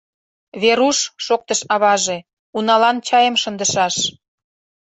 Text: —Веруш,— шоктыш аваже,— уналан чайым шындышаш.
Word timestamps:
—Веруш,— 0.61 0.99
шоктыш 1.25 1.59
аваже,— 1.73 2.17
уналан 2.57 2.97
чайым 3.07 3.35
шындышаш. 3.43 3.95